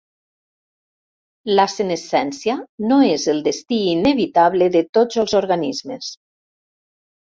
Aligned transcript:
La 1.59 1.65
senescència 1.73 2.57
no 2.87 2.99
és 3.11 3.29
el 3.37 3.45
destí 3.51 3.81
inevitable 3.95 4.73
de 4.81 4.87
tots 5.01 5.25
els 5.27 5.41
organismes. 5.45 6.15